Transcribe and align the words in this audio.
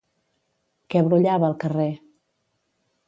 Què 0.93 1.03
brollava 1.09 1.47
al 1.49 1.55
carrer? 1.65 1.89